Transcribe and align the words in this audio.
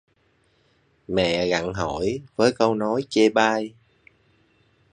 Mẹ 1.07 1.47
gặng 1.47 1.73
hỏi 1.73 2.21
với 2.35 2.53
câu 2.53 2.75
nói 2.75 3.03
chê 3.09 3.29
bai 3.29 3.73